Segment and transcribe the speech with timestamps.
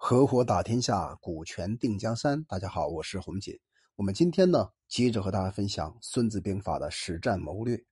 [0.00, 2.42] 合伙打天下，股权定江山。
[2.44, 3.58] 大家好，我是红锦。
[3.96, 7.84] 我们今天呢，接着和大家分享《孙子兵法》的实战谋略。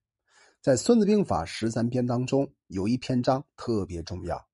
[0.61, 4.47] 在《孙子兵法》十三篇当中，有一篇章特别重要。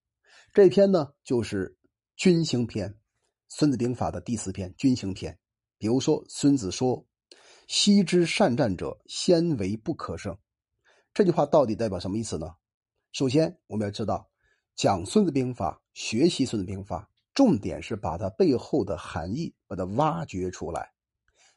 [0.52, 1.78] 这篇呢，就是
[2.16, 2.90] 军行篇，
[3.48, 5.38] 《孙子兵法》的第四篇军行篇。
[5.78, 7.06] 比如说，孙子说
[7.70, 10.36] ：“昔之善战者，先为不可胜。”
[11.14, 12.56] 这句话到底代表什么意思呢？
[13.12, 14.28] 首先，我们要知道，
[14.76, 17.08] 讲《孙子兵法》，学习《孙子兵法》。
[17.34, 20.92] 重点是把它背后的含义把它挖掘出来，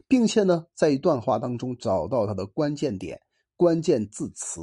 [0.08, 3.20] 并且呢，在一段话当中找到它的关键点、
[3.56, 4.60] 关键字词，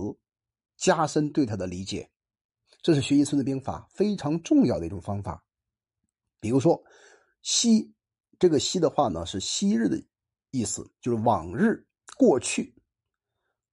[0.75, 2.09] 加深对它的理解。
[2.81, 5.45] 这是学习《孙子兵法》非常重要的一种方法。
[6.39, 6.83] 比如说
[7.41, 7.93] “昔”
[8.39, 10.03] 这个“昔”的话呢，是昔日的
[10.51, 11.85] 意思，就是往日、
[12.17, 12.75] 过去、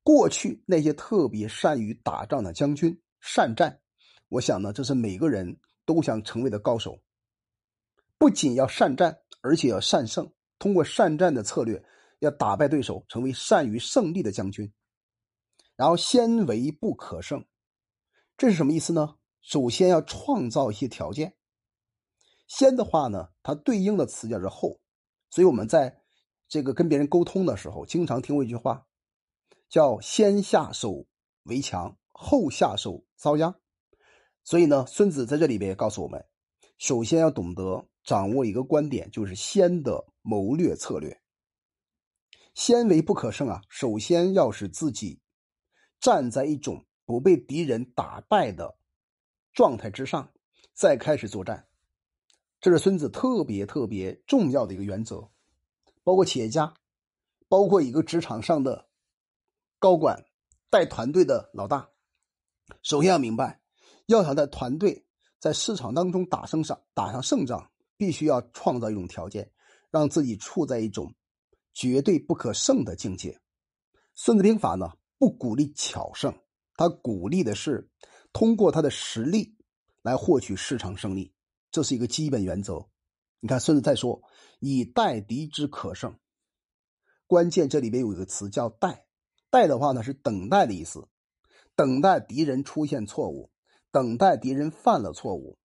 [0.04, 3.80] 过去那些特别善于打仗的将军，善战。
[4.28, 7.00] 我想呢，这是每个人都想成为的高手。
[8.20, 10.30] 不仅要善战，而且要善胜。
[10.58, 11.82] 通过善战的策略，
[12.18, 14.70] 要打败对手，成为善于胜利的将军。
[15.74, 17.42] 然后，先为不可胜，
[18.36, 19.16] 这是什么意思呢？
[19.40, 21.34] 首先要创造一些条件。
[22.46, 24.78] 先的话呢，它对应的词叫做后，
[25.30, 26.02] 所以我们在
[26.46, 28.86] 这个跟别人沟通的时候，经常听过一句话，
[29.70, 31.06] 叫“先下手
[31.44, 33.58] 为强，后下手遭殃”。
[34.44, 36.22] 所以呢，孙子在这里边也告诉我们，
[36.76, 37.86] 首先要懂得。
[38.10, 41.22] 掌握一个观点，就是先的谋略策略。
[42.54, 43.62] 先为不可胜啊！
[43.68, 45.20] 首先要使自己
[46.00, 48.76] 站在一种不被敌人打败的
[49.52, 50.28] 状态之上，
[50.74, 51.68] 再开始作战。
[52.60, 55.30] 这是孙子特别特别重要的一个原则。
[56.02, 56.74] 包括企业家，
[57.46, 58.88] 包括一个职场上的
[59.78, 60.24] 高管、
[60.68, 61.88] 带团队的老大，
[62.82, 63.60] 首先要明白，
[64.06, 65.06] 要想在团队
[65.38, 67.69] 在市场当中打胜仗、打上胜仗。
[68.00, 69.52] 必须要创造一种条件，
[69.90, 71.14] 让自己处在一种
[71.74, 73.38] 绝对不可胜的境界。
[74.14, 76.34] 孙子兵法呢，不鼓励巧胜，
[76.76, 77.90] 他鼓励的是
[78.32, 79.54] 通过他的实力
[80.00, 81.34] 来获取市场胜利，
[81.70, 82.86] 这是一个基本原则。
[83.40, 84.22] 你看，孙子在说
[84.60, 86.18] “以待敌之可胜”，
[87.28, 89.04] 关键这里边有一个词叫“待
[89.52, 91.06] ”，“待”的话呢是等待的意思，
[91.76, 93.50] 等待敌人出现错误，
[93.90, 95.58] 等待敌人犯了错误。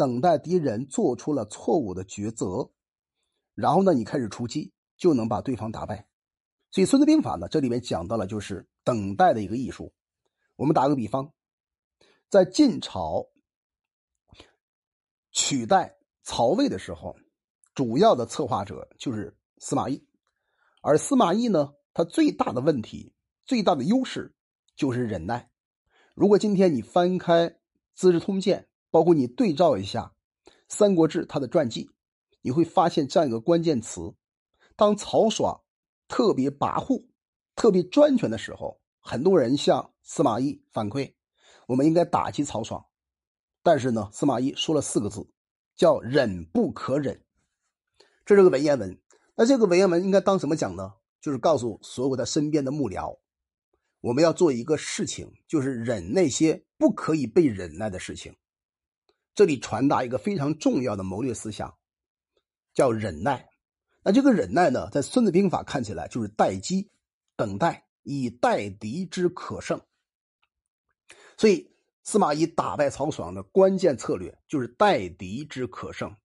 [0.00, 2.70] 等待敌人做出了错误的抉择，
[3.54, 6.08] 然后呢，你开始出击，就能把对方打败。
[6.70, 9.92] 所以《孙子兵法》呢，这里面讲到了就是等待的一个艺术。
[10.56, 11.34] 我们打个比方，
[12.30, 13.26] 在晋朝
[15.32, 17.14] 取代曹魏的时候，
[17.74, 20.02] 主要的策划者就是司马懿，
[20.80, 23.12] 而司马懿呢，他最大的问题、
[23.44, 24.34] 最大的优势
[24.74, 25.50] 就是忍耐。
[26.14, 27.50] 如果今天你翻开
[27.94, 30.12] 《资治通鉴》，包括你对照一下
[30.68, 31.90] 《三国志》它的传记，
[32.42, 34.14] 你会发现这样一个关键词：
[34.76, 35.62] 当曹爽
[36.08, 37.06] 特别跋扈、
[37.54, 41.14] 特别专权的时候，很多人向司马懿反馈，
[41.66, 42.86] 我们应该打击曹爽。
[43.62, 45.28] 但是呢，司马懿说了四个字，
[45.76, 47.22] 叫“忍不可忍”。
[48.24, 48.98] 这是个文言文。
[49.36, 50.94] 那这个文言文应该当什么讲呢？
[51.20, 53.18] 就是告诉所有他身边的幕僚，
[54.00, 58.34] 我们要做一个事情，就是忍那些不可以被忍耐的事情。
[59.34, 61.76] 这里传达一个非常重要的谋略思想，
[62.74, 63.48] 叫忍耐。
[64.02, 66.90] 那这个忍耐呢，在《孙子兵法》看起来就是待机、
[67.36, 69.80] 等待，以待敌之可胜。
[71.36, 76.16] 所以，司马懿打败曹爽的关键策略就是待敌之可胜。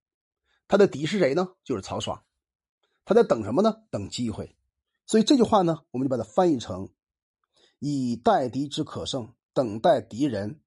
[0.67, 1.49] 他的敌是谁呢？
[1.63, 2.23] 就是曹爽。
[3.05, 3.83] 他在等什么呢？
[3.91, 4.57] 等机会。
[5.05, 6.89] 所以这句话呢，我们就把它翻译成：
[7.79, 10.59] 以待敌之可胜，等待敌人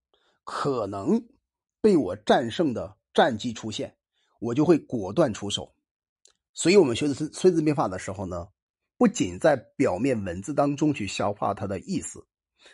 [0.45, 1.27] 可能。
[1.81, 3.97] 被我战胜的战机出现，
[4.41, 5.75] 我就会果断出手。
[6.53, 8.49] 所以，我们学的是《孙子兵法》的时候呢，
[8.97, 12.27] 不仅在表面文字当中去消化它的意思，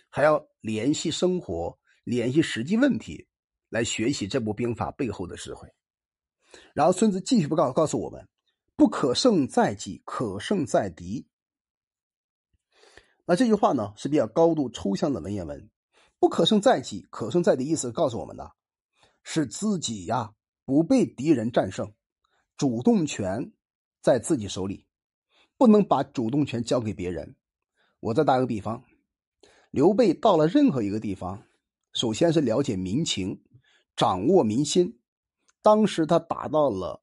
[0.08, 3.28] 还要联系生活、联系实际问题，
[3.68, 5.68] 来学习这部兵法背后的智慧。
[6.72, 8.26] 然后，孙子继续不告告诉我们
[8.74, 11.26] ：“不可胜在己，可胜在敌。”
[13.26, 15.68] 那这句话呢是比较高度抽象的文言文
[16.18, 18.52] ，“不可胜在己，可胜在敌”意思告诉我们的。
[19.24, 20.32] 是自己呀
[20.64, 21.92] 不被敌人战胜，
[22.56, 23.52] 主动权
[24.00, 24.86] 在自己手里，
[25.56, 27.34] 不能把主动权交给别人。
[28.00, 28.84] 我再打个比方，
[29.70, 31.42] 刘备到了任何一个地方，
[31.94, 33.42] 首先是了解民情，
[33.96, 35.00] 掌握民心。
[35.62, 37.02] 当时他打到了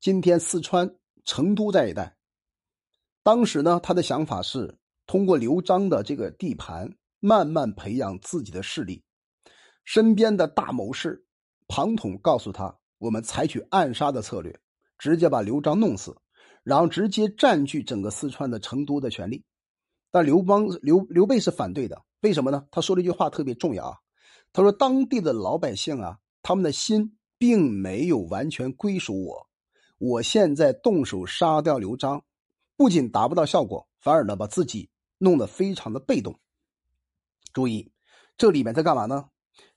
[0.00, 2.16] 今天四川成都这一带，
[3.22, 4.76] 当时呢他的想法是
[5.06, 9.04] 通过刘璋的这个地盘，慢慢培养自己的势力，
[9.84, 11.24] 身边的大谋士。
[11.74, 14.60] 庞统告诉他：“我们采取暗杀的策略，
[14.98, 16.14] 直接把刘璋弄死，
[16.62, 19.42] 然后直接占据整个四川的成都的权利。
[20.10, 22.66] 但刘邦刘刘备是反对的，为什么呢？
[22.70, 23.96] 他说了一句话特别重要啊，
[24.52, 29.48] 他说：“当地的老百姓啊，他们的心并没有完全归属我，
[29.96, 32.22] 我现在动手杀掉刘璋，
[32.76, 36.38] 不仅达不到效果，反而呢把自己弄得非常的被动。”
[37.54, 37.90] 注意，
[38.36, 39.24] 这里面在干嘛呢？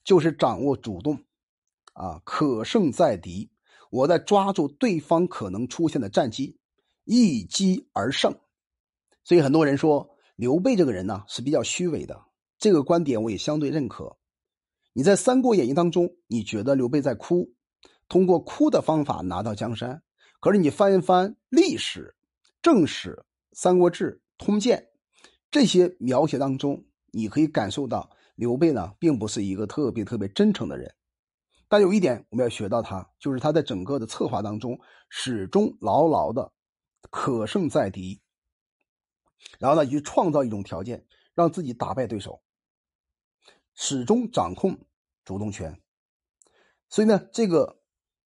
[0.04, 1.24] 就是掌握主动，
[1.96, 3.52] 啊，可胜在敌。
[3.90, 6.56] 我在抓住对方可能出现的战机，
[7.04, 8.34] 一击而胜。
[9.26, 10.10] 所以很多人说。
[10.38, 12.26] 刘备这个人呢是比较虚伪的，
[12.58, 14.18] 这个观点我也相对认可。
[14.92, 17.54] 你在《三国演义》当中，你觉得刘备在哭，
[18.10, 20.04] 通过哭的方法拿到江山。
[20.42, 22.14] 可是你翻一翻历史、
[22.62, 23.12] 正史、
[23.54, 24.12] 《三国志》、
[24.46, 24.78] 《通鉴》
[25.50, 26.84] 这些描写当中，
[27.14, 30.94] 你可以感受到刘备呢并不是一个特别特别真诚的人。
[31.68, 34.80] 但有一点我们要学到他，就是他在整个的策划当中
[35.10, 36.52] 始终牢牢的
[37.10, 38.22] 可胜在敌。
[39.60, 42.42] 然后呢，去创造一种条件，让自己打败对手，
[43.74, 44.80] 始终掌控
[45.24, 45.80] 主动权。
[46.90, 47.82] 所以呢，这个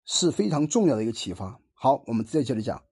[0.06, 1.60] 是非常重要的一个启发。
[1.74, 2.84] 好，我们再接着讲：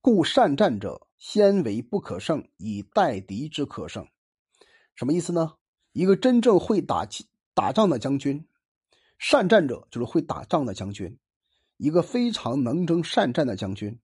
[0.00, 4.06] 故善战者，先为不可胜，以待敌之可胜。
[4.94, 5.54] 什么意思呢？
[5.92, 7.06] 一个真正会打
[7.54, 8.46] 打仗的将军，
[9.26, 11.18] 善战者就是会打仗的将军，
[11.78, 13.98] 一个非常能征善战的将军，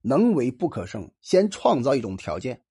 [0.00, 2.64] 能为不可胜，先创造一种条件。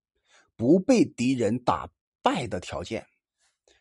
[0.56, 1.92] 不被敌人打
[2.24, 3.06] 败的条件，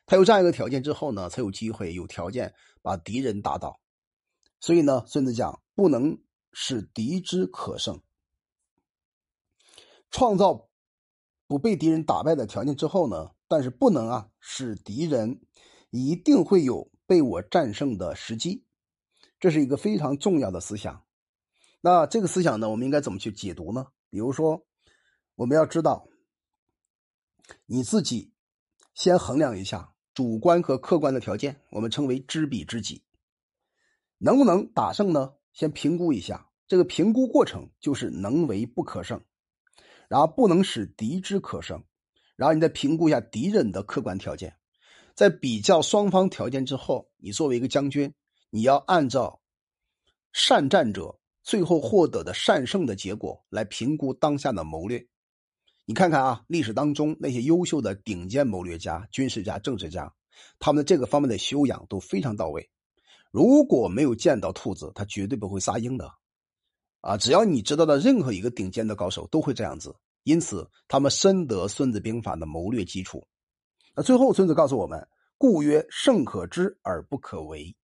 [0.05, 2.53] 他有这样一个条件之后呢，才有机会有条件
[2.83, 3.81] 把敌人打倒。
[4.61, 6.21] 所以呢，孙子讲不能
[6.53, 8.03] 使敌之可胜，
[10.11, 10.69] 创造
[11.47, 15.41] 不被敌人打败的条件之后呢，但是不能啊使敌人
[15.89, 18.65] 一定会有被我战胜的时机，
[19.41, 21.05] 这是一个非常重要的思想。
[21.81, 23.89] 那这个思想呢，我们应该怎么去解读呢？
[24.11, 24.65] 比如说，
[25.35, 26.07] 我们要知道。
[27.67, 28.33] 你自己
[28.95, 33.03] 先衡量一下主观和客观的条件，我们称为知彼知己，
[34.19, 35.35] 能不能打胜呢？
[35.53, 39.21] 先评估一下，这个评估过程就是能为不可胜，
[40.07, 41.83] 然后不能使敌之可胜，
[42.37, 44.60] 然后你再评估一下敌人的客观条件，
[45.15, 48.13] 在比较双方条件之后，你作为一个将军，
[48.51, 49.41] 你要按照
[50.33, 55.07] 善战者最后获得的善胜的结果来评估当下的谋略。
[55.87, 60.13] 你看看啊，历史当中那些优秀的顶尖谋略家、军事家、政治家，
[60.59, 62.71] 他们的这个方面的修养都非常到位。
[63.31, 66.13] 如果没有见到兔子，他绝对不会撒鹰的。
[67.01, 73.27] 啊，只要你知道的任何一个顶尖的高手都会这样子，因此他们深得《孙子兵法》的谋略基础。
[73.95, 77.77] 那最后，孙子告诉我们：“故曰胜可知而不可为。”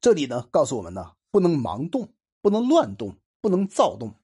[0.00, 4.20] 这里呢，告诉我们呢，不能盲动，不能乱动，不能躁动。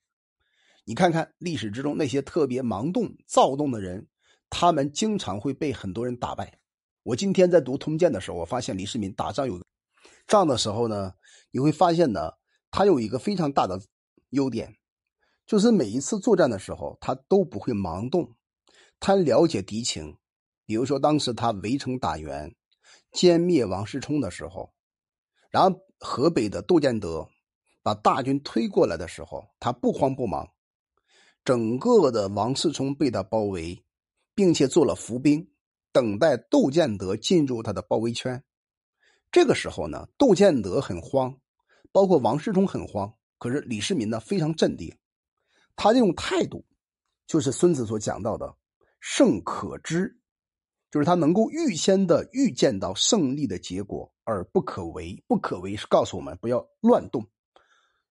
[0.84, 4.08] 你看看历史之中那些特别盲动、躁动的人，
[4.50, 6.58] 他们经常会被很多人打败。
[7.02, 9.58] 我今天在读《通鉴》的时候，我发现李世民打仗有
[10.26, 11.14] 仗的时候呢，
[11.50, 12.32] 你会发现呢，
[12.70, 13.80] 他有一个非常大的
[14.30, 14.76] 优点，
[15.46, 18.34] 就是每一次作战的时候，他都不会盲动，
[19.00, 20.16] 他了解敌情。
[20.66, 22.54] 比如说当时他围城打援、
[23.10, 24.72] 歼灭王世充的时候，
[25.50, 27.28] 然后河北的窦建德
[27.82, 30.48] 把大军推过来的时候，他不慌不忙。
[31.44, 33.82] 整个的王世充被他包围，
[34.34, 35.50] 并且做了伏兵，
[35.90, 38.44] 等待窦建德进入他的包围圈。
[39.32, 41.36] 这个时候呢，窦建德很慌，
[41.90, 43.12] 包括王世充很慌。
[43.38, 44.94] 可是李世民呢非常镇定，
[45.74, 46.64] 他这种态度
[47.26, 48.54] 就是孙子所讲到的
[49.00, 50.16] “胜可知”，
[50.90, 55.22] 就是他能够预先的预见到胜利的结果，而不可为。
[55.26, 57.26] 不可为是告诉我们不要乱动，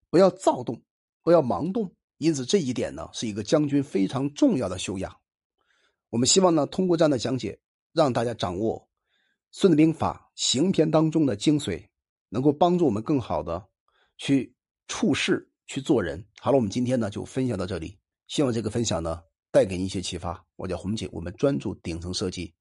[0.09, 0.81] 不要躁动，
[1.23, 1.93] 不要盲动。
[2.17, 5.15] 因此，这一点呢，是一个将军非常重要的修养。
[6.09, 7.59] 我们希望呢，通过这样的讲解，
[7.93, 8.79] 让大家掌握
[9.51, 11.87] 《孙子兵法》行篇当中的精髓，
[12.29, 13.69] 能够帮助我们更好的
[14.17, 14.53] 去
[14.87, 16.25] 处事、去做人。
[16.41, 20.45] 好了，我们今天呢就分享到这里，希望这个分享呢带给你一些启发。
[20.55, 22.53] 我叫红姐，我们专注顶层设计。